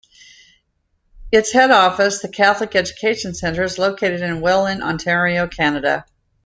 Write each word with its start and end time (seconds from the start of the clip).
Its 1.31 1.51
head 1.51 1.69
office, 1.69 2.21
the 2.23 2.27
Catholic 2.27 2.75
Education 2.75 3.35
Centre, 3.35 3.61
is 3.63 3.77
located 3.77 4.21
in 4.21 4.41
Welland, 4.41 4.81
Ontario, 4.81 5.45
Canada. 5.47 6.05